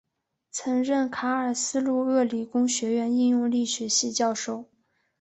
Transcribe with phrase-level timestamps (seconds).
[0.49, 4.65] 曾任卡尔斯鲁厄理工学院应用力学系教授。